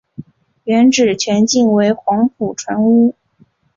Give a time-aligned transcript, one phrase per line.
[0.63, 3.13] 原址全境为黄埔船坞。